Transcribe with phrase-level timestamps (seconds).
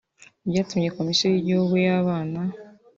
[0.49, 2.39] Byatumye Komisiyo y’Igihugu y’Abana